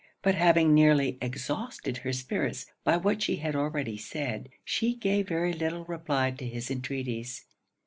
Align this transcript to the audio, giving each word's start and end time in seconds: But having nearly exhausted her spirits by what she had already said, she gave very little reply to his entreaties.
But 0.23 0.33
having 0.33 0.73
nearly 0.73 1.19
exhausted 1.21 1.97
her 1.97 2.11
spirits 2.11 2.65
by 2.83 2.97
what 2.97 3.21
she 3.21 3.35
had 3.35 3.55
already 3.55 3.97
said, 3.97 4.49
she 4.65 4.95
gave 4.95 5.27
very 5.27 5.53
little 5.53 5.85
reply 5.85 6.31
to 6.31 6.45
his 6.47 6.71
entreaties. 6.71 7.45